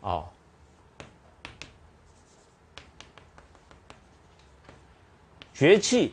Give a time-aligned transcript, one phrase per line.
[0.00, 0.28] 哦。
[5.52, 6.12] 绝气，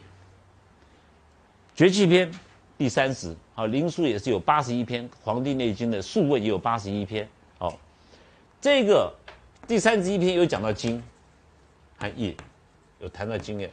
[1.73, 2.29] 绝气篇
[2.77, 7.25] 第三十，好，灵书也是有八十一篇，《黄帝内经》的素问也有八十一篇，
[7.59, 7.73] 哦，
[8.59, 9.13] 这个
[9.65, 11.01] 第三十一篇有讲到精
[11.97, 12.35] 和液，
[12.99, 13.71] 有谈到精液。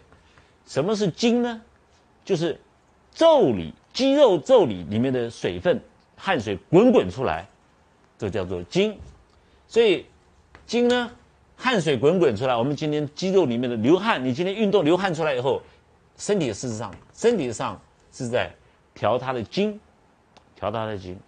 [0.65, 1.61] 什么是精呢？
[2.25, 2.59] 就是
[3.15, 5.83] 腠理肌肉腠理里面的水分，
[6.17, 7.47] 汗水滚滚出来，
[8.17, 8.97] 这叫做精。
[9.75, 10.07] 所以
[10.67, 11.11] 精呢？
[11.57, 15.61] 汗水滚滚出来，我们今天肌肉里面的流汗，你今天运动流汗出来以后，
[16.17, 17.81] 身体事实上，身体上
[18.13, 18.49] 是在
[18.95, 19.81] 调它的精，
[20.55, 21.19] 调它的精。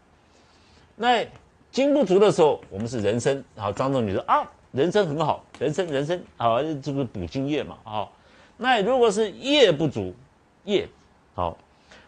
[0.94, 1.26] 那
[1.72, 3.42] 精不足的时候，我们是人参。
[3.56, 7.76] 然后张仲景说啊，人参很好，人参人参啊，这不是补精液嘛？
[7.82, 8.08] 啊，
[8.56, 10.14] 那如果是液不足，
[10.62, 10.88] 液
[11.34, 11.58] 好，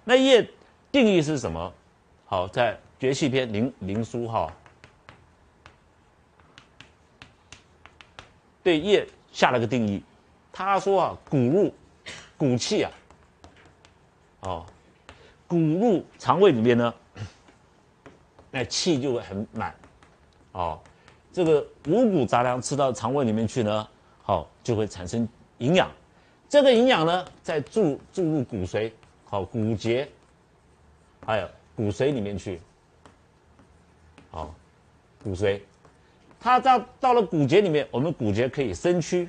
[0.04, 0.48] 那液
[0.92, 1.72] 定义是什么？
[2.26, 4.52] 好，在《绝气篇》灵灵书哈。
[8.62, 10.02] 对液下了个定义，
[10.52, 11.72] 他说啊，骨入
[12.36, 12.90] 骨气啊，
[14.40, 14.66] 哦，
[15.46, 16.94] 骨入肠胃里面呢，
[18.50, 19.74] 那气就会很满，
[20.52, 20.80] 哦，
[21.32, 23.88] 这个五谷杂粮吃到肠胃里面去呢，
[24.22, 25.26] 好就会产生
[25.58, 25.90] 营养，
[26.48, 28.92] 这个营养呢再注注入骨髓，
[29.24, 30.08] 好骨节，
[31.24, 32.60] 还有骨髓里面去，
[34.30, 34.54] 好
[35.22, 35.60] 骨髓。
[36.40, 39.28] 它到到了骨节里面，我们骨节可以伸屈，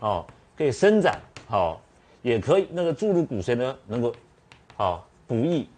[0.00, 1.80] 哦，可以伸展，好，
[2.20, 4.12] 也可以那个注入骨髓呢，能够，
[4.76, 5.68] 好补益，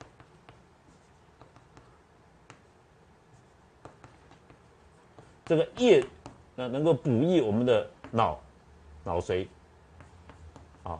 [5.44, 6.02] 这个液，
[6.54, 8.40] 那能够补益我们的脑，
[9.04, 9.46] 脑髓，
[10.82, 10.98] 啊，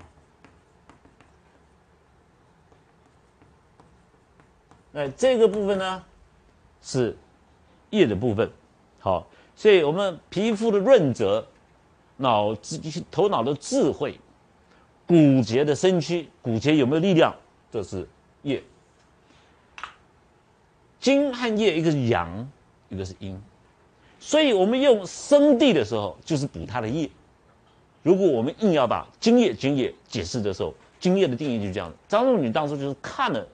[4.93, 6.05] 那这个部分呢，
[6.83, 7.17] 是
[7.89, 8.53] 液的部分。
[9.03, 11.45] 好，所以我们皮肤的润泽，
[12.19, 14.17] 脑智头脑的智慧，
[15.09, 17.35] 骨节的身躯，骨节有没有力量？
[17.73, 18.09] 这是
[18.43, 18.63] 液。
[21.01, 22.49] 精和液，一个是阳，
[22.89, 23.37] 一个是阴，
[24.21, 27.11] 所以我们用生地的时候，就是补它的液。
[28.05, 31.97] 如果我们硬要把精液、精液解释的时候，精液的定义就是这样的。
[32.07, 33.45] 张仲景当初就是看了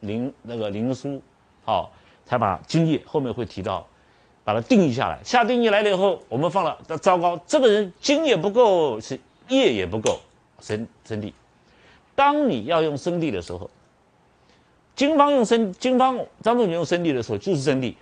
[0.00, 1.20] 灵那个灵书，
[1.66, 1.92] 好，
[2.24, 3.86] 才把精液后面会提到。
[4.48, 10.18] 把它定义下来，下定义来了以后，我们放了，糟糕，这个人精也不够，是液也不够，
[10.58, 11.34] 生生地。
[12.14, 13.68] 当你要用生地的时候，
[14.96, 17.94] 金方用生金方，张仲景用生地的时候就是生地，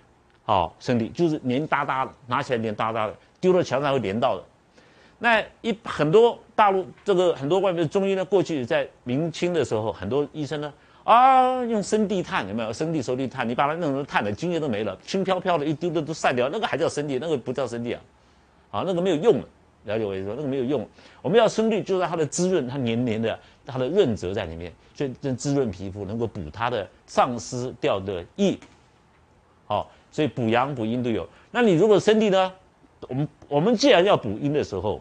[0.44, 4.44] 好生地就是黏哒哒的，拿起来黏哒哒的，丢到墙上会黏到的。
[5.18, 10.72] 那一很多大陆这个很多外面的中医呢，过去在明清的时候，很多医生呢。
[11.06, 12.72] 啊，用生地炭有没有？
[12.72, 17.16] 生地熟地炭，你把它弄成炭的，精液都没了，轻飘飘的，一丢丢都散掉，那个还叫生地？
[17.20, 18.00] 那个不叫生地啊！
[18.72, 19.46] 啊，那个没有用了，
[19.84, 20.84] 了解我意思说，那个没有用。
[21.22, 28.58] 我们要生地，就是它的滋润，它黏黏的，它的润泽在里面，所以这滋润皮肤，能够补它的丧失掉的液。
[29.68, 31.24] 好，所以补阳补阴都有。
[31.52, 32.52] 那你如果生地呢？
[33.08, 35.00] 我们我们既然要补阴的时候，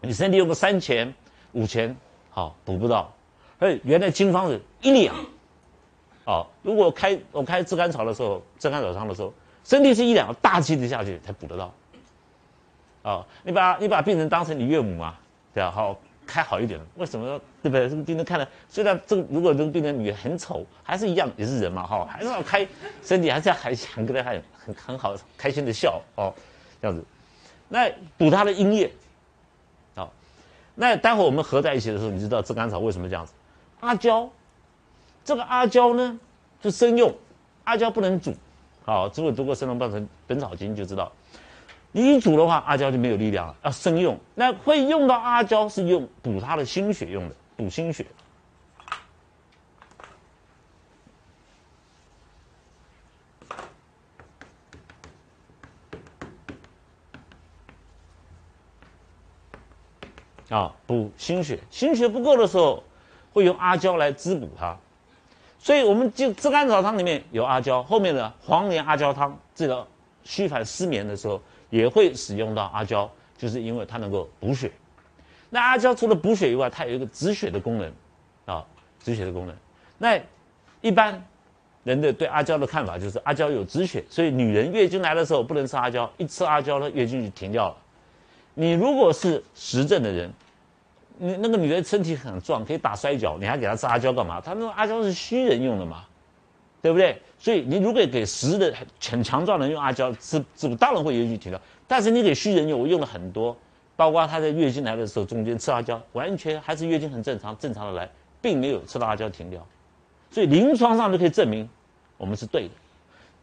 [0.00, 1.14] 你身体用个三钱
[1.52, 1.96] 五钱，
[2.30, 3.12] 好补不到。
[3.58, 5.14] 哎，原来经方是一两，
[6.24, 9.32] 哦，如果开我开炙甘草的时候，炙甘草汤的时候，
[9.64, 11.72] 身体是一两，大剂的下去才补得到。
[13.02, 15.14] 哦，你把你把病人当成你岳母嘛，
[15.54, 15.70] 对吧？
[15.70, 15.96] 好，
[16.26, 17.40] 开好一点为什么？
[17.62, 17.88] 对不对？
[17.88, 22.66] 这个病人看了，虽然这个如果这个病人女很丑，还是一样也是人嘛，哈，还是要开
[23.02, 26.34] 身体，还是要还想跟他很很很好开心的笑哦，
[26.82, 27.04] 这样子，
[27.68, 28.90] 那补他的阴液，
[29.94, 30.12] 好，
[30.74, 33.32] 那待会我们合在一起的时候，你知道炙甘草为什么这样子？
[33.80, 34.28] 阿胶，
[35.24, 36.18] 这个阿胶呢，
[36.60, 37.14] 就生用，
[37.64, 38.34] 阿胶不能煮，
[38.84, 41.12] 好，如果读过《神农本草本草经》就知道，
[41.92, 44.18] 你一煮的话，阿胶就没有力量了，要生用。
[44.34, 48.06] 那会用到阿胶是用补他的心血用的，补心血。
[60.48, 62.82] 啊，补心血，心血不够的时候。
[63.36, 64.74] 会用阿胶来滋补它，
[65.58, 69.86] 所以我们就炙甘草汤里面有阿胶，后面的黄连阿胶汤治疗
[70.24, 71.38] 虚烦失眠的时候
[71.68, 73.06] 也会使用到阿胶，
[73.36, 74.72] 就是因为它能够补血。
[75.50, 77.92] 那阿胶除了补血以外，它有一个止血的功能，
[78.46, 78.64] 啊，
[79.04, 79.54] 止血的功能。
[79.98, 80.18] 那
[80.80, 81.22] 一般
[81.84, 87.76] 人的对阿胶的看法就是阿胶有止血，所以女人月经来的时候不能吃阿胶，一吃阿胶呢月经就停掉了。
[88.54, 90.32] 你如果是实症的人。
[91.18, 94.40] 你那个女的身体很壮，可以打摔跤，你还给她吃阿胶干嘛？
[94.40, 96.04] 她那个阿胶是虚人用的嘛，
[96.82, 97.20] 对不对？
[97.38, 101.60] 所以你如果给实的很强壮的人用阿胶，是是当然会有一停掉。
[101.86, 103.56] 但是你给虚人用，我用了很多，
[103.94, 108.08] 包括她在月经来的时候中间吃阿胶，完全还是月经很正常，正常的来，
[108.40, 109.64] 并没有吃到阿胶停掉。
[110.30, 111.68] 所以临床上就可以证明
[112.16, 112.74] 我们是对的。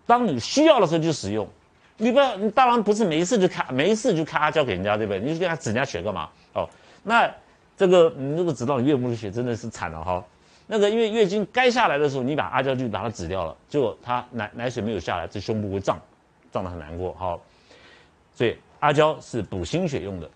[0.05, 1.47] 当你需要的时候就使用，
[1.97, 5.19] 你不要，你当然不是没事就开，没事就开阿胶给人家，对不对？
[5.21, 6.29] 你就给他指人家血干嘛？
[6.53, 6.69] 哦，
[7.03, 7.33] 那
[7.75, 10.23] 这个你如果指到你岳母的血，真的是惨了哈。
[10.67, 15.99] 那个因为月经该下来的时候，你把阿胶就把它止掉了，结果它奶奶水没有下来，这胸部会胀，
[16.51, 17.11] 胀得很难过。
[17.13, 17.37] 哈，
[18.33, 20.29] 所以阿胶是补心血用的。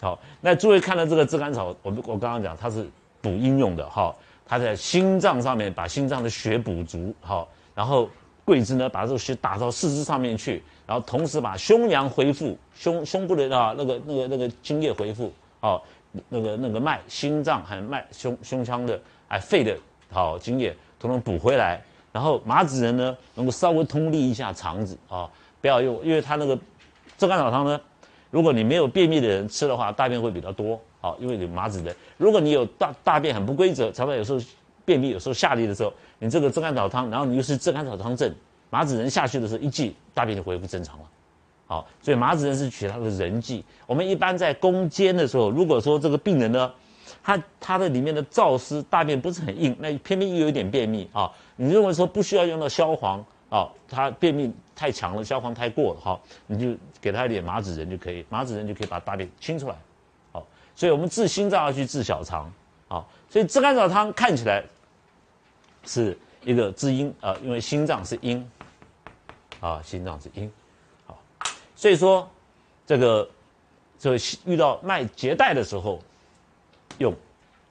[0.00, 2.86] 好，那诸位看到这个炙甘草，我我刚刚讲它是
[3.22, 3.88] 补阴用的。
[3.88, 4.14] 哈，
[4.44, 7.14] 它在心脏上面把心脏的血补足。
[7.20, 8.08] 好，然后
[8.44, 15.32] 桂枝呢把这个血打到四肢上面去，然后同时把胸阳恢复，胸胸部的啊那个那个那个津液恢复。
[15.60, 15.82] 好，
[16.28, 19.00] 那个那个脉心脏还有脉胸胸腔的。
[19.28, 19.76] 哎，肺的
[20.10, 21.80] 好津液统统补回来，
[22.10, 25.30] 然后麻子仁呢，能够稍微通利一下肠子啊，
[25.60, 26.58] 不要用，因为它那个
[27.16, 27.80] 炙甘草汤呢，
[28.32, 31.94] 如果你没有便秘的人吃的话，大便会比较多，啊，因为你麻子仁。
[32.16, 34.40] 如果你有大大便很不规则，常常有时候
[34.84, 38.34] 便秘，有时候下痢的时候，你这个炙甘草汤，然后你又是炙甘草汤症，
[38.68, 41.04] 麻子仁下去的时候一剂，大便就恢复正常了，
[41.70, 43.64] 好，所以麻子仁是取它的人剂。
[43.86, 46.72] 我们一般在攻坚的时候，如果说这个病人呢。
[47.22, 51.30] 他他的里面的燥湿大便不是很硬，那偏偏又有点便秘啊。
[51.56, 59.74] 你认为说不需要用到消黄啊，他便秘太强了，消黄太过了哈，你就给他一点麻子仁就可以，麻子仁就可以把大便清出来。
[60.32, 62.50] 好，所以我们治心脏要去治小肠
[62.88, 63.06] 好。
[63.28, 64.64] 所以炙甘草汤看起来
[65.84, 68.50] 是一个滋阴啊，因为心脏是阴
[69.60, 70.50] 啊，心脏是阴。
[71.80, 72.28] 所以说
[72.86, 73.26] 这个
[73.98, 75.98] 这遇到卖结带的时候。
[76.98, 77.14] 用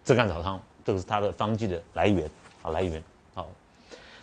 [0.04, 2.28] 炙甘草汤，这个是它的方剂的来源
[2.64, 3.04] 啊，来源
[3.36, 3.48] 好。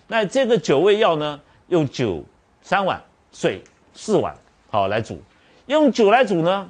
[0.09, 2.25] 那这个九味药呢，用酒
[2.61, 3.00] 三碗，
[3.33, 3.62] 水
[3.94, 4.37] 四碗，
[4.69, 5.23] 好来煮。
[5.67, 6.69] 用酒来煮呢，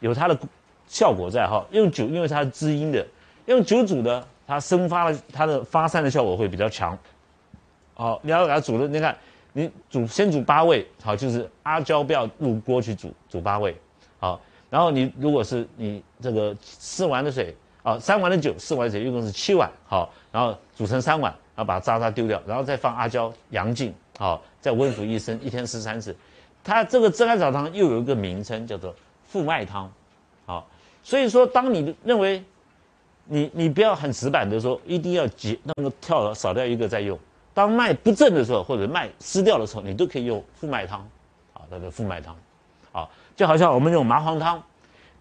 [0.00, 0.38] 有它的
[0.86, 1.66] 效果在哈。
[1.72, 3.06] 用酒，因为它是滋阴的，
[3.44, 6.96] 用酒煮的，它生发的，它的发散的效果会比较强。
[7.92, 9.14] 好，你要给它煮的，你看，
[9.54, 13.74] 你煮先煮八味，好，就是阿胶不要入锅去煮，煮八味，
[14.18, 14.38] 好。
[14.68, 17.56] 然后你如果是你这个四碗的水。
[17.84, 19.70] 啊，三碗的酒，四碗水，一共是七碗。
[19.86, 23.92] 好，然后煮成三碗，然后把渣渣丢掉，然后再放阿胶、阳净。
[24.16, 26.16] 好，再温服一生，一天吃三次。
[26.64, 28.94] 它这个炙甘草汤又有一个名称，叫做
[29.26, 29.92] 复脉汤。
[30.46, 30.66] 好，
[31.02, 32.42] 所以说，当你认为
[33.26, 37.18] 你你不要很死板的说，一定要结那个跳少掉一个再用。
[37.54, 41.00] 当脉不正的时候，或者脉失掉的时候，你都可以用复脉汤。
[41.54, 42.36] 啊，那个复脉汤。
[42.92, 44.62] 啊，就好像我们用麻黄汤，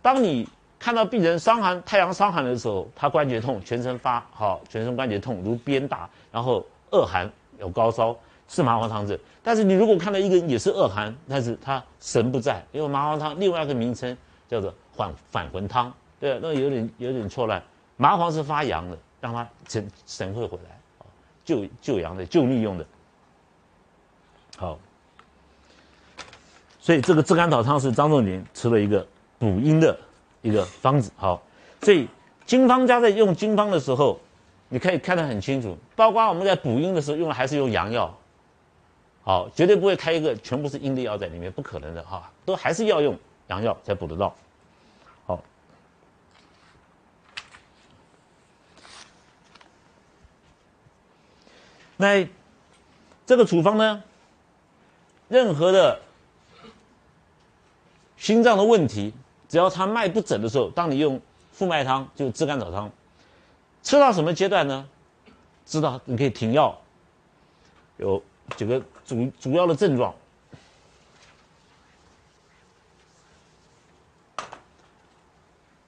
[0.02, 0.46] 当你。
[0.80, 8.14] 看到病人伤寒、太阳伤寒的时候，他关节痛，全身发好，全身关节痛如鞭打，然后恶寒有高烧，
[8.50, 9.18] 是麻黄汤症。
[9.42, 14.18] 但是你如果看到一个人也是恶寒，但是他神不在，因为麻黄汤另外一个名称
[14.50, 15.90] 叫做返返魂汤，
[16.20, 17.64] 对，那有点有点错乱。
[17.96, 20.73] 麻黄是发阳的，让他神神会回来，
[21.46, 22.86] 救救阳的，救逆用的。
[24.58, 24.80] 好，
[26.80, 29.06] 所以这个炙甘草汤是张仲景吃了一个
[29.38, 29.98] 补阴的。
[30.46, 31.42] 一个方子好，
[31.84, 32.06] 所以
[32.46, 34.20] 经方家在用经方的时候，
[34.68, 38.14] 你可以看得很清楚，包括我们在补阴的时候用的还是用阳药，
[39.22, 43.18] 好，绝对不会开一个全部是阴的药在里面，不可能的哈，都还是要用
[43.48, 44.36] 阳药才补得到，
[52.04, 52.28] 那
[53.26, 54.04] 这个处方呢，
[55.30, 56.02] 任何的
[58.18, 59.14] 心脏的问题。
[59.48, 61.22] 只要他脉不整的时候，当你用
[61.54, 62.92] 复脉汤，就炙甘草汤，
[63.84, 64.90] 吃到什么阶段呢？
[65.66, 66.78] 知道你可以停药，
[67.98, 68.22] 有
[68.58, 70.14] 几个主主要的症状。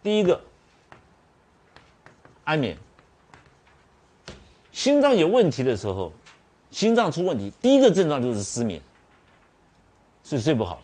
[0.01, 0.39] 第一个，
[2.45, 2.84] 安眠。
[4.75, 6.11] 心脏有问题的时候，
[6.69, 8.81] 心脏出问题，第一个症状就是失眠，
[10.21, 10.81] 睡睡不好。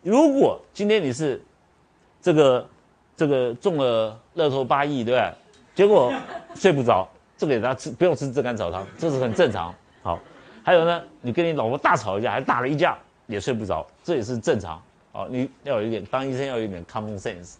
[0.00, 1.38] 如果今天你是
[2.22, 2.66] 这个
[3.14, 5.30] 这个中了乐透八亿，对吧？
[5.74, 6.10] 结果
[6.54, 7.06] 睡不着，
[7.36, 9.74] 这个给他吃，不用吃炙甘草汤，这是很正常。
[10.02, 10.18] 好，
[10.64, 12.96] 还有呢，你跟你老婆大吵一架，还打了一架，
[13.26, 14.80] 也睡不着，这也是正常。
[15.12, 17.56] 好，你要有一点，当医生要有一点 common sense。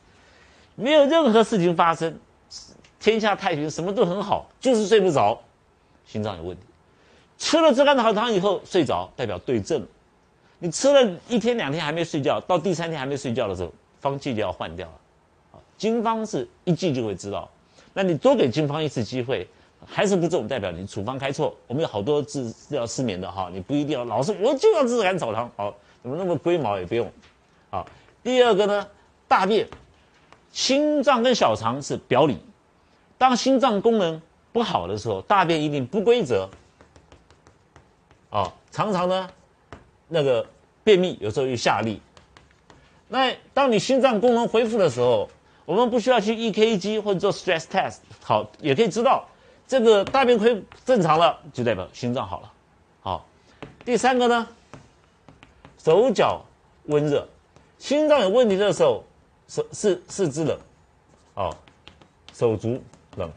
[0.77, 2.19] 没有任何事情发生，
[3.00, 5.37] 天下太平，什么都很好，就是睡不着，
[6.07, 6.62] 心脏有问题。
[7.38, 9.85] 吃了炙甘草汤以后睡着，代表对症。
[10.61, 13.73] 你吃了一天两天还没睡觉，到第三天还没睡觉的时候。
[14.00, 14.95] 方剂就要换掉了，
[15.52, 17.47] 啊，经方是一剂就会知道，
[17.92, 19.47] 那你多给经方一次机会，
[19.85, 21.54] 还是不中，代表你处方开错。
[21.66, 27.12] 我们有好多治治疗失眠的哈，你不一定要老是我就要炙甘草汤，好，怎么那么龟毛也不用。
[27.69, 27.87] 好，
[28.23, 28.87] 第二个呢，
[29.28, 29.69] 大便，
[30.50, 32.38] 心脏跟小肠是表里，
[33.21, 36.49] 当心脏功能不好的时候，大便一定不规则。
[38.31, 39.29] 啊，常常呢，
[40.09, 40.47] 那个
[40.83, 41.99] 便秘，有时候又下痢。
[43.09, 45.29] 那当你心脏功能恢复的时候，
[45.67, 49.29] 我们不需要去 EKG 或者做 stress test，好，也可以知道
[49.69, 52.53] 这个大便亏正常了，就代表心脏好了。
[53.03, 53.27] 好，
[53.85, 54.49] 第三个呢，
[55.77, 56.41] 手脚
[56.87, 57.29] 温热，
[57.77, 59.05] 心脏有问题的时候，
[59.47, 60.59] 手四四肢冷，
[61.35, 61.55] 哦，
[62.33, 62.83] 手足
[63.17, 63.33] 冷，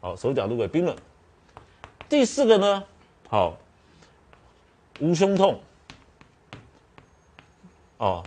[0.00, 0.96] 好，手脚如果冰冷。
[2.08, 2.84] 第四个呢，
[3.28, 3.56] 好。
[5.00, 5.60] 无胸痛，
[7.96, 8.24] 哦，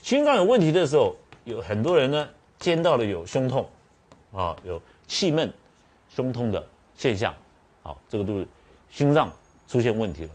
[0.00, 2.26] 心脏有问题的时候，有很多人呢，
[2.58, 3.68] 见到了有胸痛，
[4.32, 5.52] 啊，有气闷、
[6.08, 7.34] 胸痛的现象，
[7.82, 8.48] 好，这个都是
[8.90, 9.30] 心脏
[9.68, 10.30] 出现问题了，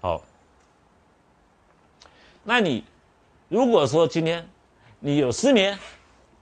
[0.00, 0.22] 好。
[2.42, 2.82] 那你
[3.50, 4.48] 如果说今天
[4.98, 5.78] 你有失眠，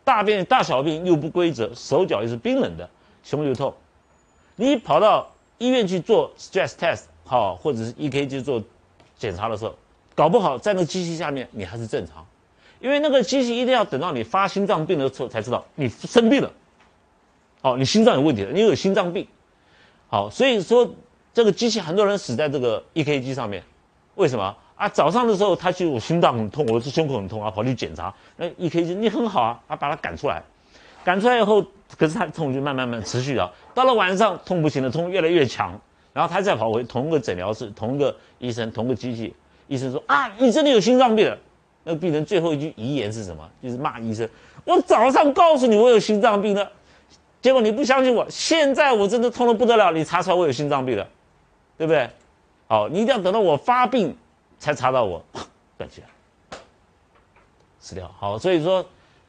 [0.06, 2.88] 大便大小便又不规则，手脚又是冰冷的，
[3.25, 3.75] 胸又痛，
[4.54, 8.62] 你跑到医院去做 stress test，好，或者是 EKG 做。
[9.18, 9.75] 检查的时候，
[10.14, 12.26] 搞不好在那个机器下面你还是正常，
[12.80, 16.52] 因为那个机器一定要等到你发心脏病的时候才知道你生病了，
[17.62, 19.26] 哦，你心脏有问题了，你有心脏病，
[20.08, 20.94] 好，所以说
[21.32, 23.62] 这个机器很多人死在这个 EKG 上面，
[24.16, 24.54] 为什么？
[24.76, 24.88] 啊？
[24.88, 30.42] 早上的时候他就我心脏很痛，我是胸口很痛啊，跑去检查，那 EKG 你很好啊，啊把它赶出来，
[31.02, 31.64] 赶出来以后，
[31.99, 35.78] 可是他痛就慢慢慢持续了，到了晚上痛不行了，痛越来越强。
[36.12, 39.35] 然后他再跑回同一个诊疗室，同一个医生，同一个机器。
[39.68, 41.37] 医生说：“啊，你真的有心脏病了。”
[41.85, 43.47] 那个病人最后一句遗言是什么？
[43.62, 44.26] 就是骂医生
[44.64, 46.73] ：“我早上告诉你我有心脏病的，
[47.42, 48.26] 结果你不相信我。
[48.30, 51.06] 现在我真的痛得不得了，你查出来我有心脏病了，
[51.76, 52.09] 对不对？
[52.66, 54.16] 好，你一定要等到我发病
[54.58, 55.25] 才查到我，
[55.78, 56.58] 断气了，
[57.78, 58.10] 死掉。
[58.18, 58.84] 好，所以说，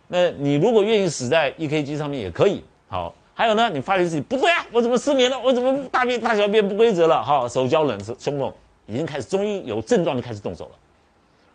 [0.07, 2.63] 那你如果愿意死在 EKG 上面也可以。
[2.87, 5.39] 好。”还有呢，你发现自己不对啊，我怎么失眠了？
[5.39, 7.23] 我怎么大便大小便不规则了？
[7.23, 8.51] 哈，手脚冷，胸痛，
[8.87, 10.71] 已经开始中医有症状就开始动手了。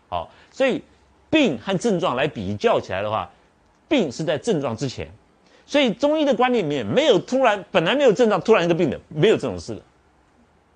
[0.09, 0.81] 好，所以
[1.29, 3.29] 病和症状来比较起来的话，
[3.89, 5.11] 病是在症状之前，
[5.67, 9.83] 所以中医的观念里面没有突然本来没有症状突然一个病的，没有这种事的。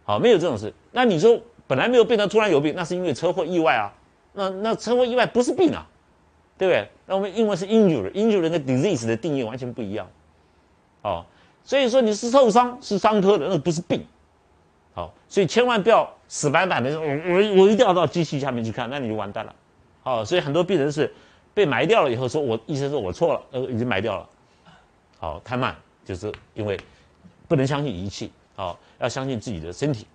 [0.02, 0.74] 好，没有这种事。
[0.90, 3.92] 那你说本来没有病的突然有病，那是因为车祸意外啊？
[4.32, 5.86] 那那车祸意外不是病啊，
[6.58, 6.88] 对不对？
[7.06, 10.06] 那我们英文是 injury，injury 跟 disease 的定义完全不一样。
[11.02, 11.24] 哦，
[11.64, 14.04] 所以说你是受伤是伤科的，那不是病。
[14.94, 19.54] 好，所以千万不要死板板的，我我我一定要到机器下面去看，那你就完蛋了。
[20.02, 21.12] 好，所以很多病人是
[21.52, 24.28] 被埋掉了以后，说我医生说我错了，呃，已经埋掉了。
[25.18, 26.78] 好，太慢，就是因为
[27.48, 30.06] 不能相信仪器，好，要相信自己的身体。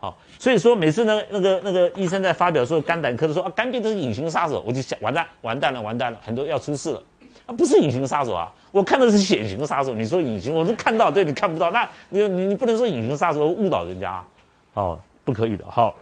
[0.00, 7.02] 好，所以说每次呢，那个那个医生在发表说肝胆科的说啊，肝病都是隐形杀手，我就想完蛋，完蛋了，完蛋了，很多要出事了。
[7.44, 9.92] 啊不是隐形杀手啊，我看的是显形杀手。
[9.92, 14.24] 你说隐形，我都看到，对你看不到，那你你你不能说隐形杀手误导人家，
[14.72, 15.94] 哦，不可以的，好。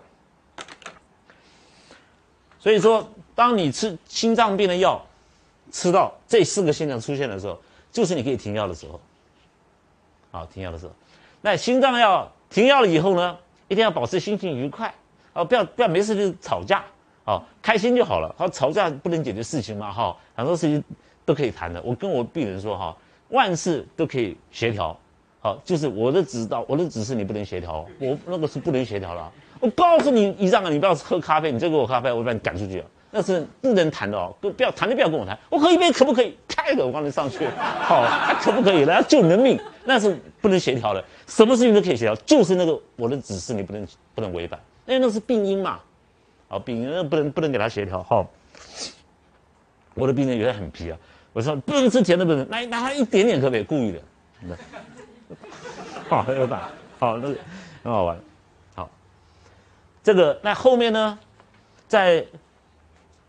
[2.60, 5.04] 所以说，当你吃心脏病的药，
[5.72, 7.58] 吃到这四个现象出现的时候，
[7.90, 9.00] 就是你可以停药的时候。
[10.30, 10.92] 好，停药的时候，
[11.40, 13.38] 那心脏药停药了以后呢，
[13.68, 14.92] 一定要保持心情愉快，
[15.32, 16.84] 哦，不要不要没事就吵架，
[17.24, 18.34] 哦，开心就好了。
[18.36, 20.82] 好，吵架不能解决事情嘛，哈，很多事情。
[21.28, 21.78] 都可以谈的。
[21.82, 22.96] 我跟我病人说哈，
[23.28, 24.98] 万事都可以协调，
[25.40, 29.22] 好，就是我的指导，我的指示你不能协调，我那个是不能协调的。
[29.60, 34.34] 我告诉你，以上啊，你不要喝咖啡，你再给我咖啡，我把你赶出去，那是不能谈的哦。
[34.40, 35.38] 不要谈就不要跟我谈。
[35.50, 36.34] 我喝一杯可不可以？
[36.48, 37.46] 开了，我帮你上去。
[37.58, 38.86] 好，还可不可以？
[38.86, 41.04] 来救你的命，那是不能协调的。
[41.28, 45.78] 什么事情都可以协调，就是那个我的指示你不能不能违反，因为那是病因嘛。
[46.48, 48.02] 好，病因那不能不能给他协调。
[48.02, 48.26] 好，
[49.94, 50.98] 我的病人有些很皮啊。
[51.34, 53.62] 我说不能吃甜的，不能，那那他一点点可不可以？
[53.62, 54.00] 故意的，
[56.08, 56.62] 好，很有胆，
[56.98, 57.36] 好，那个
[57.84, 58.18] 很好玩，
[58.74, 58.90] 好，
[60.02, 61.18] 这个那后面呢，
[61.86, 62.24] 在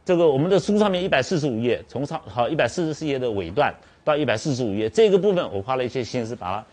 [0.05, 6.65] 这个我们的书上面一百四十五页，从上好一百四十四页的尾段到一百四十五页这个部分，我花了一些心思把它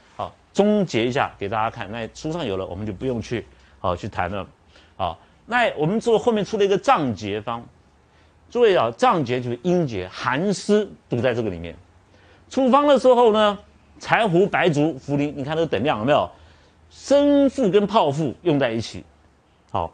[0.57, 1.93] 终结一下给大家看。
[1.93, 3.45] 那书上有了，我们就不用去
[3.79, 4.47] 好去谈了，
[4.97, 7.63] 好，那我们做后面出了一个脏结方。
[8.49, 11.77] 注意啊，脏结就是阴结，寒湿堵在这个里面。
[12.49, 13.59] 处方的时候呢，
[13.99, 16.31] 柴胡、白术、茯苓，你看这个等量有没有？
[16.89, 19.05] 生附跟泡附用在一起，
[19.71, 19.93] 好，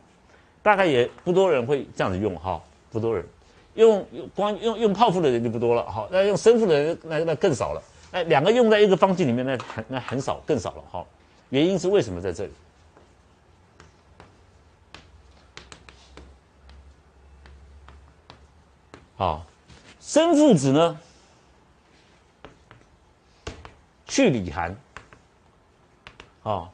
[0.62, 3.26] 大概也不多人会这样子用哈，不多人
[3.75, 7.83] 用用光用用泡附的人就不多了，好，那用生附的人那那更少了。
[8.12, 11.04] 哎，两个用在一个方剂里面，那很那很少，更少了哈。
[11.49, 12.52] 原因是为什么在这里？
[19.16, 19.45] 好，
[20.00, 21.00] 生附子呢，
[24.07, 24.76] 去里寒。
[26.42, 26.73] 好，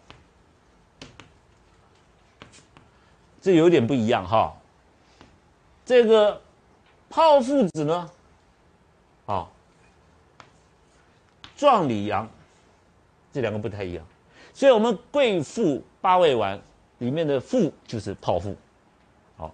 [3.41, 4.57] 这有点不一样哈。
[5.85, 6.41] 这个
[7.11, 8.11] 炮附子呢，
[9.27, 9.47] 啊，
[11.59, 12.27] 壮里阳，
[13.31, 14.03] 这两个不太一样。
[14.55, 16.59] 所以，我们桂附八味丸
[16.99, 18.57] 里面的附就是炮附，
[19.37, 19.53] 好，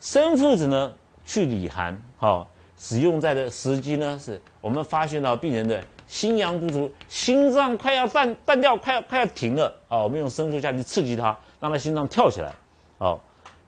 [0.00, 0.94] 生附子呢
[1.26, 12.54] 去里寒，好，使用在的时机呢是我们发现到病人的心阳不足，心脏快要断断掉，快要快要停了，啊，我们用生附下去刺激它，让它心脏跳起来，
[12.96, 13.20] 好，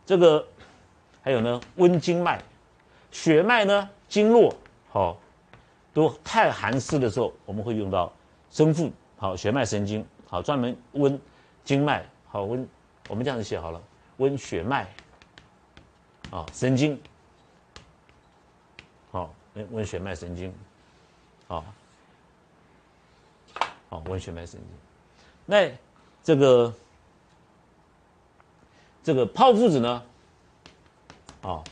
[0.07, 0.47] 这个。
[1.21, 2.43] 还有呢，温经脉、
[3.11, 4.55] 血脉呢，经络
[4.89, 5.21] 好，
[5.99, 8.13] 都太寒湿的时候，我们会用到
[8.53, 11.21] 生附好，血脉神经好，专门温
[11.65, 12.69] 经脉好温，
[13.09, 13.83] 我们这样子写好了，
[14.19, 14.87] 温血脉
[16.31, 16.97] 啊，神经
[19.11, 20.55] 好，温温血脉神经
[21.49, 21.65] 好，
[23.89, 24.69] 好温血脉神经，
[25.47, 25.69] 那
[26.23, 26.73] 这个
[29.03, 30.03] 这个炮附子呢？
[31.43, 31.65] 啊，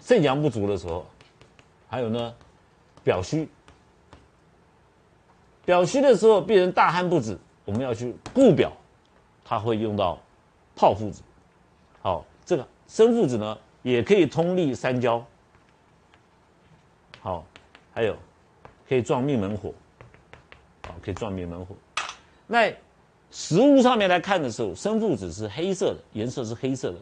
[0.00, 1.06] 肾阳不足的时候，
[1.88, 2.34] 还有呢，
[3.02, 3.48] 表虚。
[5.64, 8.72] 表虚的时候，病人大汗不止，我们要去固表，
[9.44, 10.18] 他会用到
[10.74, 11.22] 炮附子。
[12.00, 15.24] 好，这个生附子呢，也可以通利三焦。
[17.20, 17.44] 好，
[17.94, 18.16] 还有
[18.88, 19.72] 可以壮命门火。
[20.86, 21.76] 好，可以壮命门火。
[22.46, 22.72] 那
[23.30, 26.98] 实物上面来看的时候，生附子是黑色的，颜色是黑色的，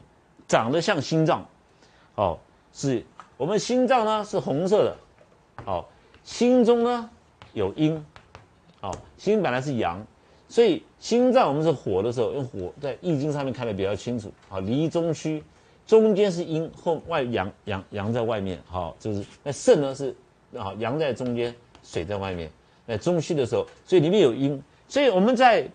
[0.46, 1.44] 长得像心脏。
[2.14, 2.38] 哦，
[2.74, 3.02] 是
[3.38, 4.96] 我们心脏呢是红色的，
[5.64, 5.88] 好，
[6.22, 7.08] 心中呢
[7.54, 8.04] 有阴，
[8.80, 10.04] 好，心本来是阳，
[10.48, 15.42] 所以心脏我们是火的时候，用火在易经上面看的比较清楚，好，离中虚，
[15.86, 20.14] 中间是阴，后外阳阳阳在外面，好，就是那肾呢是
[20.56, 22.50] 啊阳在中间，水在外面，
[22.86, 25.68] 那中虚的时候，所以里面有阴，所以我们在。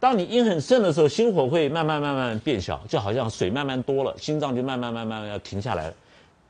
[0.00, 5.94] 当你阴很盛的时候，心火会慢慢慢慢变小，就好像水慢慢多了，心脏就慢慢慢慢要停下来了。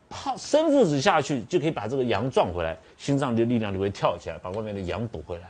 [0.09, 5.49] 泡生附子下去就可以把这个阳撞回来，心脏的力量就会跳起来，把外面的阳补回来。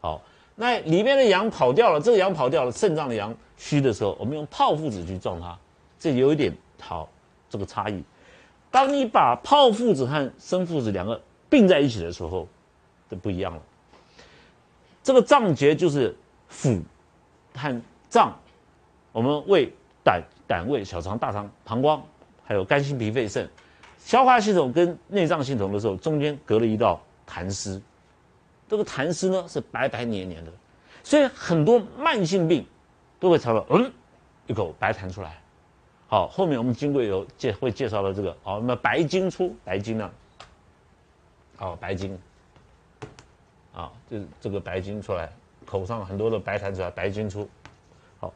[0.00, 0.20] 好，
[0.56, 5.56] 那里面的阳跑掉了，这个阳跑掉了，肾脏的阳虚的时候，我们用炮附子去壮它，
[5.98, 7.08] 这有一点好
[7.48, 8.02] 这个差异。
[8.70, 12.46] 当你把炮附子和生附子两个并在一起的时候，
[13.10, 13.62] 就不一样了。
[15.02, 16.16] 这个脏结就是
[16.50, 16.82] 腑。
[17.52, 18.32] 和脏，
[19.10, 19.68] 我们胃、
[20.04, 22.00] 胆、胆胃、小肠、大肠、膀胱，
[22.44, 23.50] 还有肝、心、脾、肺、肾，
[23.98, 27.82] 消化系统跟内脏系统的时候，中间隔了一道痰湿。
[28.70, 30.52] 这个痰湿呢是白白黏黏的，
[31.02, 32.64] 所以很多慢性病
[33.18, 33.92] 都会常到嗯
[34.46, 35.36] 一口白痰出来。
[36.06, 40.08] 好，后面我们经过有介会介绍了这个，哦，那么白精出，白精呢，
[41.56, 42.16] 好白精，
[43.74, 45.28] 啊，就是这个白精出来。
[45.66, 47.48] 口上很多的白痰出来，白精出，
[48.18, 48.32] 好，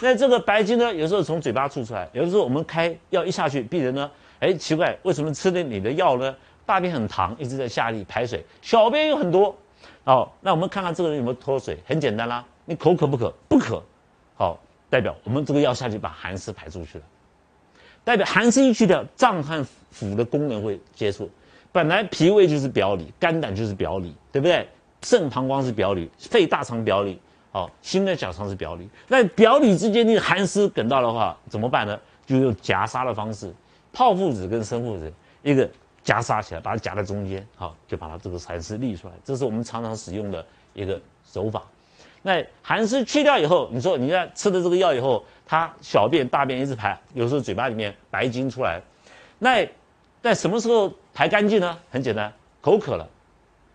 [0.00, 6.36] 那这个白精呢，有时候从嘴巴吐出来，有的时候我们开药一下去，病人呢，哎，奇怪，为什么吃的你的药呢？
[6.64, 9.54] 大便很溏，一直在下痢排水，小便又很多，
[10.10, 13.32] 好，那我们看看这个人有没有脱水，很简单啦，你口渴不渴？
[13.48, 13.80] 不渴，
[14.34, 17.04] 好，代表我们这个药下去把寒湿排出去了，
[18.02, 21.30] 代表寒湿一去掉，脏和腑的功能会接触，
[21.70, 24.68] 本来脾胃就是表里，肝胆就是表里，对不对？
[25.02, 27.16] 肾、膀胱是表里，肺、大肠表里，
[27.52, 28.88] 好，心跟小肠是表里。
[29.06, 31.96] 那表里之间的寒湿梗到的话，怎么办呢？
[32.26, 33.54] 就用夹杀的方式，
[33.92, 35.12] 炮附子跟生附子
[35.44, 35.70] 一个
[36.02, 39.14] 夹杀起来，把它夹在中间，好，就把它这个寒湿沥出来。
[39.24, 41.62] 这是我们常常使用的一个手法。
[42.22, 48.80] 那寒湿去掉以后，你说你在吃了这个药以后，它小便、大便一直排，有时候嘴巴里面白精出来，
[49.38, 49.66] 那
[50.22, 51.78] 在什么时候排干净呢？
[51.90, 53.08] 很简单，口渴了。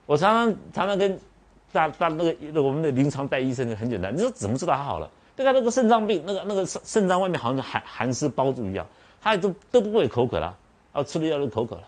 [0.05, 1.19] 我常常常常跟
[1.71, 5.09] 大大那个我们的临床带医生就很简单，你说怎么知道他好了？
[5.35, 8.85] 对他那个肾脏病，那个那个肾肾脏外面好像寒寒湿包住一样，
[9.19, 10.55] 他都都不会口渴了，
[10.93, 11.83] 啊，吃了药就口渴了，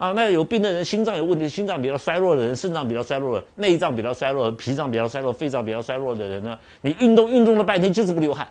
[0.00, 8.48] 啊，那有病的人心脏有问题，心脏比较衰弱的人，肾脏比较衰弱的，内脏比较衰弱，脾脏比较衰弱，肺脏比较衰弱的人呢，你运动运动了半天就是不流汗，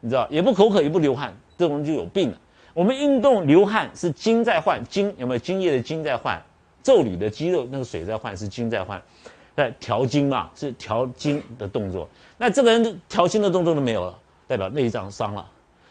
[0.00, 2.38] 你知道也不口渴也不流汗，这种人就有病了。
[2.72, 6.42] 我们运动流汗是精在换，精有没有精液的精在换？
[6.82, 9.02] 腠理的肌肉，那个水在换，是精在换，
[9.54, 12.08] 在调经嘛，是调经的动作。
[12.38, 15.46] 那这个人调经的动作都没有了，代表内脏伤了。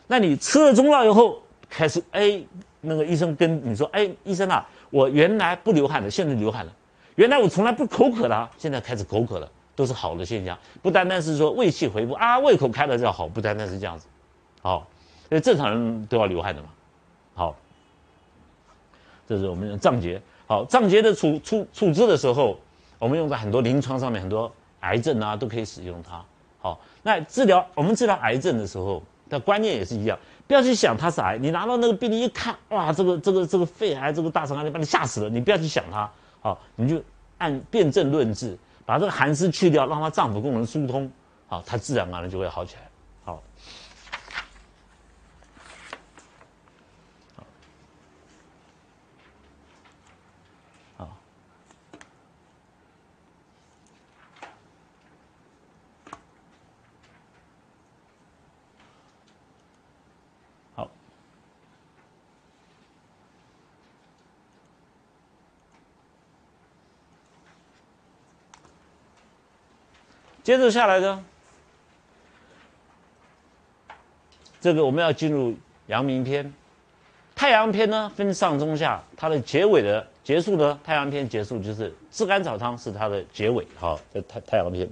[0.07, 2.43] 那你吃了中药以后，开始哎，
[2.85, 6.71] 那个医生跟你说，哎，医生啊，我原来不流汗的，现在流汗了。
[7.15, 10.57] 原来我从来不口渴的，现在开始口渴了，都是好的现象。
[10.81, 14.05] 不单单是说胃气回复啊，胃口开了就好，不单单是这样子。
[14.61, 14.85] 好，
[15.29, 16.67] 所以正常人都要流汗的嘛。
[17.35, 17.55] 好，
[19.27, 20.21] 这是我们的脏结。
[20.45, 22.59] 好，脏结的处处处置的时候，
[22.99, 26.23] 我们用在很多临床上面，很多癌症啊都可以使用它。
[26.59, 29.01] 好，那治疗我们治疗癌症的时候，
[29.33, 30.15] 那观念也是一样，
[30.45, 31.39] 不要去想它是癌。
[31.39, 35.29] 你拿到那个病例一看，哇，这个这个这个肺癌，这个大肠癌，把你吓死了。
[35.29, 36.07] 你不要去想它。
[36.39, 37.01] 好，你就
[37.39, 41.11] 按辩证论治，把这个寒湿去掉，让它脏腑功能疏通，
[41.47, 42.81] 好，它自然而然就会好起来。
[43.25, 43.41] 好，
[50.95, 51.07] 好，
[60.75, 60.89] 好。
[70.43, 71.23] 接着下来呢，
[74.59, 75.55] 这个我们要进入
[75.87, 76.53] 阳明篇。
[77.33, 83.65] 太阳篇呢分上中下，它的结尾的结束呢，太阳篇结束就是炙甘草汤是它的结尾。
[83.77, 84.89] 好，这太太阳篇。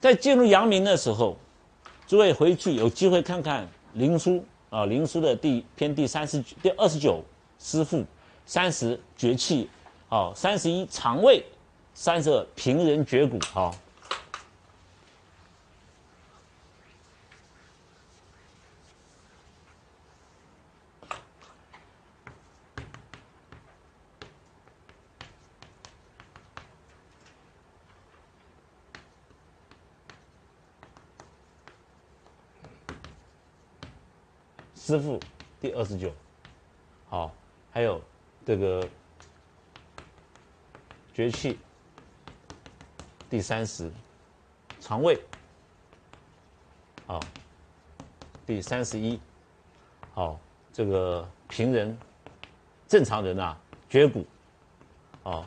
[0.00, 1.36] 在进入阳明的时候，
[2.06, 4.32] 诸位回去有机会看看《灵书》
[4.70, 7.22] 啊，《灵书》的第篇第三十九第二十九
[7.58, 8.02] 师父，
[8.46, 9.68] 三十绝气，
[10.08, 11.44] 好，三十一肠胃。
[11.94, 13.74] 三十二平人绝骨，好。
[34.74, 35.18] 师傅
[35.60, 36.12] 第二十九，
[37.08, 37.32] 好，
[37.70, 38.02] 还有
[38.44, 38.86] 这个
[41.14, 41.56] 绝气。
[43.32, 43.90] 第三十，
[44.78, 45.18] 肠胃，
[47.06, 47.18] 好，
[48.44, 49.18] 第三十一，
[50.12, 50.38] 好，
[50.70, 51.96] 这个平人，
[52.86, 54.26] 正常人啊，绝骨，
[55.22, 55.46] 好，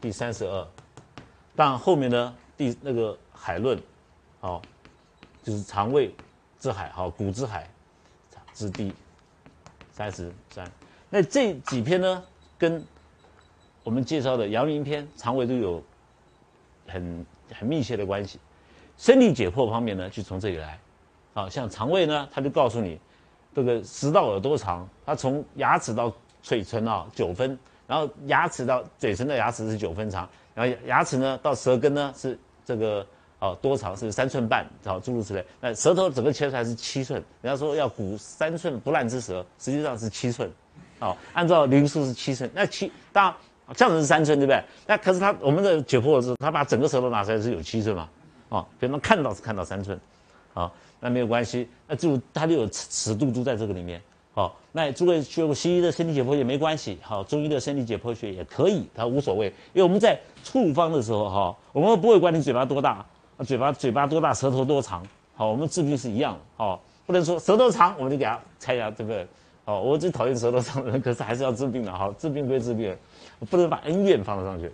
[0.00, 0.68] 第三十二，
[1.56, 3.76] 但后面呢，第那个海论，
[4.38, 4.62] 好，
[5.42, 6.14] 就是肠胃
[6.60, 7.68] 之海，好，骨之海，
[8.54, 8.94] 之第
[9.90, 10.70] 三十三，
[11.10, 12.24] 那这几篇呢，
[12.56, 12.86] 跟。
[13.88, 15.82] 我们介绍的阳明篇，肠胃都有
[16.86, 18.38] 很很密切的关系。
[18.98, 20.78] 生理解剖方面呢，就从这里来。
[21.32, 23.00] 啊，像肠胃呢，它就告诉你，
[23.54, 33.06] 这个食道有多长，它从牙齿到嘴唇啊九分，然后牙齿到嘴唇的牙齿是九分长，然后牙齿呢到舌根呢是这个
[33.38, 35.42] 啊多长是三寸半，好诸如此类。
[35.62, 40.52] 那舌头整个切出来是七寸，人家说要鼓三寸不烂之舌，实际上是七寸。
[40.98, 43.34] 好，按照灵数是七寸，那七当然。
[43.74, 44.62] 这样子是三寸，对不对？
[44.86, 48.08] 那可是他我们的解剖是，他把整个舌头拿出来是有七寸嘛？
[48.48, 49.98] 哦，别人看到是看到三寸，
[50.54, 54.00] 啊，那没有关系，那就他就有尺尺度都在这个里面。
[54.32, 59.48] 好，那诸位学过西医的身体解剖也没关系，好，中医的身体解剖学也可以，它无所谓。
[59.72, 63.04] 因为我们在处方的时候，哈，我们不会管你嘴巴多大，
[63.44, 65.04] 嘴巴嘴巴多大，舌头多长，
[65.34, 69.26] 好，我们治病是一样的，好，不能说舌头长我们就给他拆下，对不对？
[69.64, 72.96] 好，我最讨厌舌头长的人，可是还是要治病的，好，治病归治病。
[73.50, 74.70] 不能把恩怨放到上去，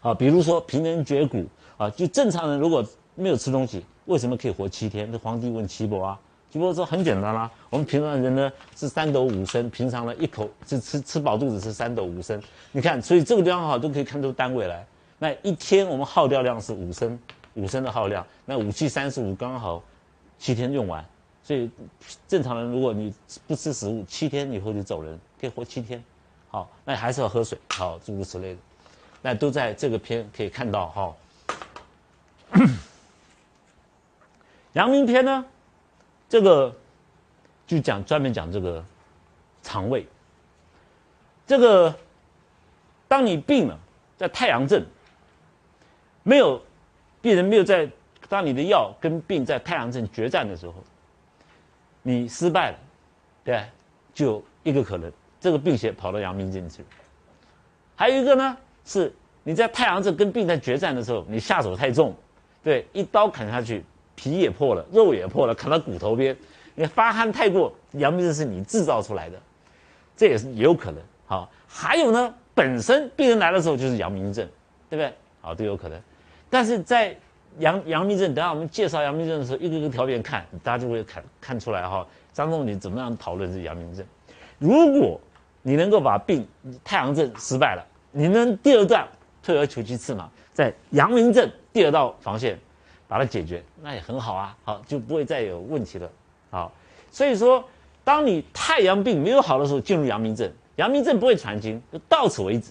[0.00, 1.44] 啊，比如说平人绝骨
[1.76, 2.84] 啊，就正常人如果
[3.14, 5.10] 没有吃东西，为什么可以活七天？
[5.10, 12.40] 这皇帝问岐伯啊，岐伯说很简单啦，我们平常人呢是三斗五升，平常呢一口是吃吃饱肚子是三斗五升，
[12.72, 14.86] 你看，所以这个地方哈都可以看出单位来。
[15.18, 17.18] 那一天我们耗掉量是五升，
[17.54, 19.82] 五升的耗量，那五七三十五刚好
[20.38, 21.04] 七天用完，
[21.42, 21.70] 所以
[22.28, 23.12] 正常人如果你
[23.46, 26.04] 不吃食物，七天以后就走人，可以活七天。
[26.48, 28.60] 好，那还是要喝水，好，诸如此类的，
[29.20, 31.16] 那都在这个篇可以看到哈。
[34.72, 35.44] 阳明篇呢，
[36.28, 36.74] 这个
[37.66, 38.84] 就讲专门讲这个
[39.62, 40.06] 肠胃。
[41.46, 41.94] 这个
[43.08, 43.78] 当你病了，
[44.16, 44.84] 在太阳症，
[46.22, 46.62] 没有
[47.22, 47.88] 病人没有在，
[48.28, 50.74] 当你的药跟病在太阳症决战的时候，
[52.02, 52.78] 你失败了，
[53.44, 53.64] 对，
[54.12, 55.12] 就一个可能。
[55.46, 56.82] 这个病邪跑到阳明症去，
[57.94, 62.12] 还有一个呢，是你在太阳症跟病在决战的时候，你下手太重，
[62.64, 63.84] 对，一刀砍下去，
[64.16, 66.36] 皮也破了，肉也破了，砍到骨头边，
[66.74, 69.38] 你发汗太过，阳明症是你制造出来的，
[70.16, 71.00] 这也是有可能。
[71.26, 74.44] 好，还有呢，本身病人来的时候就是阳明症，
[74.90, 75.12] 对不对？
[75.40, 75.96] 好，都有可能。
[76.50, 77.16] 但是在
[77.60, 82.04] 阳阳明症，等下我们介绍阳明症的时候，一个一个条件看，大家就会看看出来哈。
[82.32, 84.04] 张总，你怎么样讨论这阳明症？
[84.58, 85.20] 如果
[85.66, 86.46] 你能够把病
[86.84, 89.04] 太阳症失败了，你能第二段
[89.42, 92.56] 退而求其次嘛，在阳明症第二道防线
[93.08, 96.08] 把它解决，那也很好啊，好就不会再有问题了。
[96.50, 96.70] 好，
[97.10, 97.64] 所以说，
[98.04, 102.70] 当你太阳病没有好的时候，进入阳明症，阳明症不会传经，就到此为止。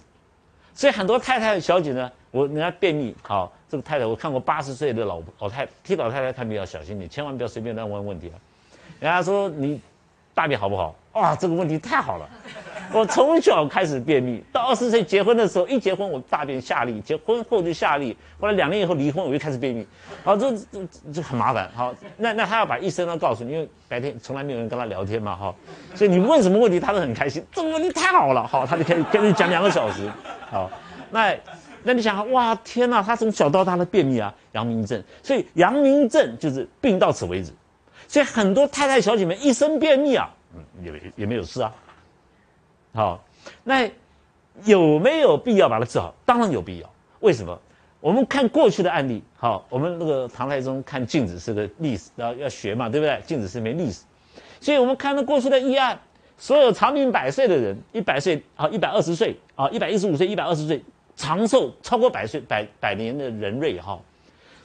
[0.72, 8.40] 所以很多太太小姐呢，我人家便秘，好，这个太太我看过八十岁的老老太替老太太看病要小心点，千万不要随便乱问问题啊。
[9.00, 9.78] 人家说你
[10.32, 10.94] 大便好不好？
[11.12, 12.26] 哇，这个问题太好了。
[12.92, 19.86] 我从小开始便秘，到二十岁结婚的时候，一结婚我大便下痢，结婚后就下痢，后来两年以后离婚，我又开始便秘。
[20.24, 21.70] 好，这这这很麻烦。
[21.74, 25.54] 好，那那他要把一生都告诉你，因为白天从来没有人跟他聊天嘛，哈，
[25.94, 27.44] 所以你问什么问题他都很开心。
[27.52, 30.10] 这个问题太好了，好，他就可以跟你讲两个小时。
[30.50, 30.70] 好，
[31.10, 31.34] 那
[31.82, 37.52] 那你想，哇，天哪，他从小到大的便秘啊，阳明症，所以阳明症就是病到此为止。
[38.08, 41.72] 所以很多太太小姐们一生便秘啊，嗯，也也没有事啊。
[42.96, 43.22] 好，
[43.62, 43.88] 那
[44.64, 46.14] 有没有必要把它治好？
[46.24, 46.90] 当然有必要。
[47.20, 47.60] 为什么？
[48.00, 53.20] 我们看过去的案例，好，我们那个唐太宗看镜子是个历史，然后要学嘛，对不对？
[53.26, 54.04] 镜子是没历史，
[54.60, 55.98] 所以我们看到过去的医案，
[56.38, 60.82] 所有长命百岁的人，一百岁啊，一百二十岁啊，一百一十五岁，一百二十岁，
[61.16, 64.00] 长寿超过百岁百百年的人瑞哈，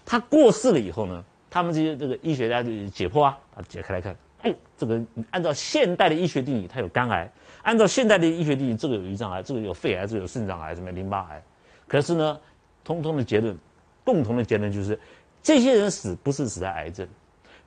[0.06, 1.22] 他过世了以后呢？
[1.50, 7.28] 他们这些这个医学家就解剖啊，把解开来看，哎，这个按照现代的医学定义，他有肝癌；
[7.63, 11.43] 按照现代的医学定义，这个有胰脏癌，这个有肺癌，这个有肾脏癌，什么淋巴癌。
[11.88, 12.39] 可是呢，
[12.84, 13.58] 通通的结论，
[14.04, 15.00] 共同的结论就是，
[15.43, 17.08] 这些人死不是死在癌症，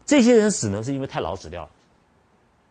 [0.05, 1.71] 这些人死呢是因为太老死掉了。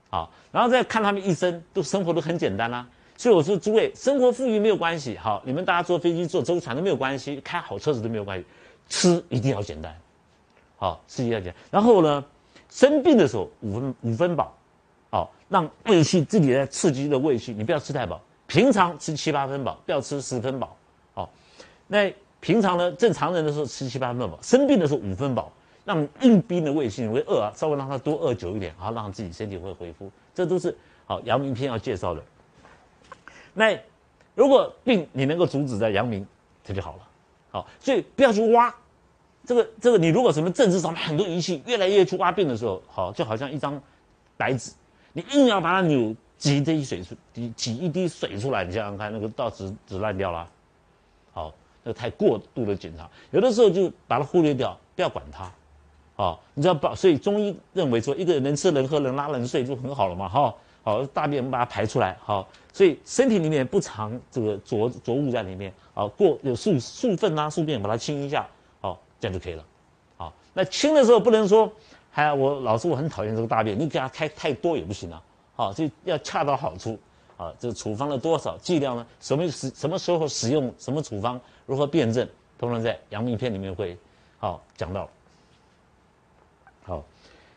[0.10, 2.88] 好，然后再看他们一生都生活都很简单啦。
[3.16, 8.46] 所以我说诸位，生活富裕没有关系，好，你们大家坐飞机坐舟船都没有关系，开好车子都没有关系，
[8.90, 9.96] 吃一定要简单。
[10.78, 11.62] 好，吃一定要简单。
[11.72, 12.26] 然后呢，
[12.70, 14.58] 生病的时候五分五分饱，
[15.14, 18.20] 好，让胃气自己在刺激的胃气，你不要吃太饱。
[18.48, 20.76] 平常吃七八分饱，不要吃十分饱。
[21.14, 21.30] 好，
[21.86, 25.52] 那平常呢，正常人的时候吃七八分饱，生病的时候五分饱，
[25.86, 30.12] 让硬逼的胃气你会饿啊，稍微让它多饿久一点，好，让自己身体会恢复。
[30.34, 32.24] 这都是好阳明篇要介绍的。
[33.54, 33.78] 那
[34.34, 36.26] 如果病你能够阻止在阳明，
[36.64, 37.00] 这就好了。
[37.52, 38.74] 好，所以不要去挖。
[39.46, 43.80] 这个这个，你如果什么政治上面很多仪器越来越去挖病的时候，好，就好像一张
[44.36, 44.72] 白纸，
[45.14, 50.48] 你硬要把它扭挤这一水出，挤挤一滴水出来，你想想看，那个到纸纸烂掉了，
[51.32, 55.52] 好，那个太过度的检查，有的时候就把它忽略掉，不要管它，
[56.16, 68.48] 好，你知道把，所以中医认为说，一个人能吃能喝能拉能睡就很好了嘛，哈，好，大便我们把它排出来，好，所以身体里面不藏这个浊浊物在里面，好，过有宿宿粪啊宿便把它清一下。
[68.82, 69.64] 好这样就可以了，
[70.18, 71.72] 好，那清的时候不能说，
[72.16, 75.20] 还我老师我很讨厌这个大便，你给他开太多也不行啊，
[75.56, 77.00] 好，就要恰到好处，
[77.38, 79.08] 啊，这个处方的多少剂量呢？
[79.20, 81.42] 什么时什么时候使用什么处方？
[81.66, 82.30] 如何辨证？
[82.60, 83.98] 通常在阳明篇里面会
[84.38, 85.10] 好讲到。
[86.84, 87.04] 好，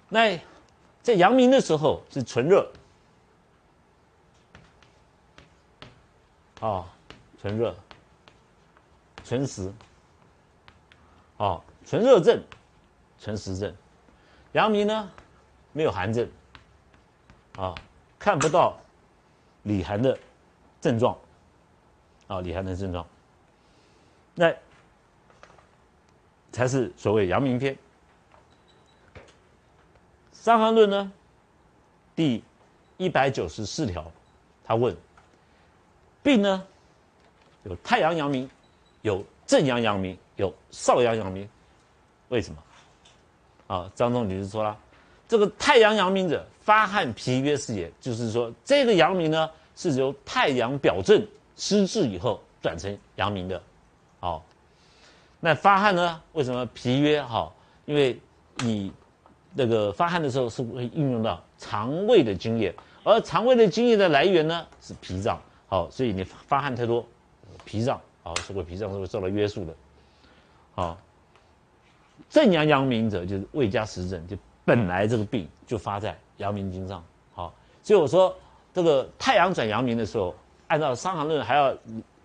[0.09, 0.41] 那
[1.03, 2.67] 在阳明的时候是纯热，
[6.61, 6.87] 啊，
[7.39, 7.77] 纯热，
[9.23, 9.71] 纯实。
[11.37, 12.43] 哦，纯热症，
[13.21, 13.71] 纯实症，
[14.57, 15.13] 阳明呢
[15.73, 16.27] 没有寒症，
[17.59, 17.75] 啊，
[18.19, 18.75] 看不到
[19.65, 20.19] 里寒的
[20.81, 21.15] 症状，
[22.27, 23.07] 啊，里寒的症状，
[24.35, 24.51] 那
[26.53, 27.75] 才是所谓阳明篇。
[30.33, 31.13] 《伤寒论》呢，
[32.15, 32.43] 第
[32.97, 34.11] 一百九十四条，
[34.65, 34.97] 他问：
[36.23, 36.67] 病呢
[37.65, 38.49] 有太阳阳明，
[39.03, 40.19] 有正阳阳明。
[40.37, 41.49] 有少阳阳明，
[42.29, 42.63] 为什么？
[43.67, 44.77] 啊，张仲景就说了，
[45.29, 51.27] 这个太阳阳明者，发汗脾约是也，就是说这个阳明呢，是由太阳表证
[51.57, 53.61] 失治以后转成阳明的。
[54.21, 54.45] 好，
[55.41, 56.21] 那发汗呢？
[56.33, 57.23] 为什么脾约？
[57.23, 57.53] 哈，
[57.85, 58.19] 因为
[58.59, 58.93] 你
[59.55, 62.75] 那个发汗的时候是会运用到肠胃的津液，
[63.05, 65.41] 而肠胃的津液的来源呢是脾脏。
[65.69, 67.05] 好，所以你发汗太多，
[67.65, 69.75] 脾脏好，是会脾脏是会受到约束的。
[70.75, 70.99] 好，
[72.29, 77.03] 正阳阳明者就是未加实证，就本来这个病就发在阳明经上。
[77.35, 78.35] 好，所以我说
[78.75, 80.35] 这个太阳转阳明的时候，
[80.69, 81.75] 按照《伤寒论》还要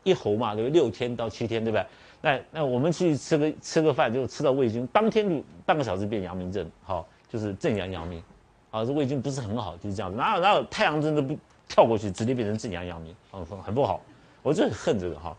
[0.03, 0.73] 一候嘛，对不对？
[0.81, 1.85] 六天到七天，对不对？
[2.21, 6.69] 那那我们去吃个吃个饭，就吃到胃经，当天就半个小时变阳明症。
[6.83, 8.21] 好，就是正阳阳明。
[8.69, 10.17] 好，这胃经不是很好，就是这样子。
[10.17, 13.15] 哪有哪有太阳症都不跳过去，直接变成正阳阳明？
[13.31, 14.01] 很很不好。
[14.43, 15.37] 我就很恨这个哈。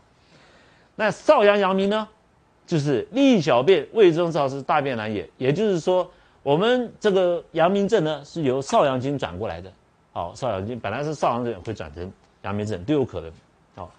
[0.95, 2.07] 那少阳阳明呢？
[2.65, 5.29] 就是利小便，胃中燥是，大便难也。
[5.37, 6.09] 也就是说，
[6.41, 9.71] 我们这个阳明症呢，是由少阳经转过来的。
[10.11, 12.11] 好，少阳经本来是少阳症会转成
[12.43, 13.31] 阳明症都有可能。
[13.75, 13.91] 好，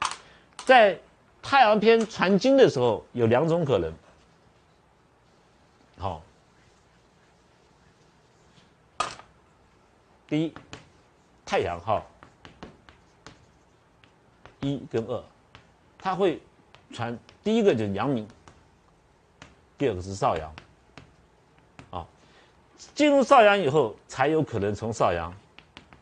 [0.64, 0.98] 在
[1.42, 3.92] 太阳篇传经的时候有两种可能。
[5.98, 6.22] 好，
[10.28, 10.54] 第一，
[11.44, 12.04] 太阳号
[14.60, 15.22] 一跟二，
[15.98, 16.40] 它会
[16.92, 18.26] 传第一个就是阳明，
[19.76, 20.54] 第二个是少阳。
[21.90, 22.06] 啊，
[22.94, 25.34] 进入少阳以后，才有可能从少阳，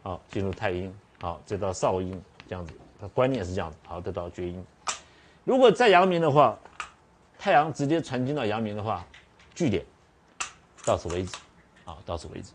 [0.03, 2.73] 啊进入太阴，啊再到少阴这样子。
[3.01, 4.65] 它观念是这样子，好再到厥阴。
[5.45, 6.57] 如果在阳明的话，
[7.39, 9.05] 太阳直接传经到阳明的话。
[9.55, 9.85] 据点，
[10.87, 11.37] 到此为止，
[11.85, 12.53] 啊，到此为止。